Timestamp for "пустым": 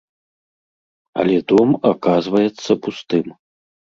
2.87-3.27